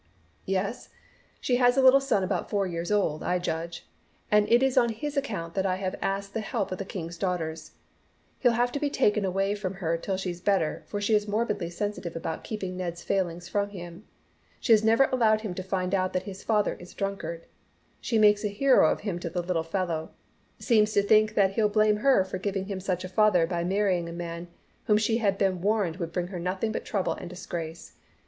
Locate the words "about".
2.23-2.49, 12.15-12.43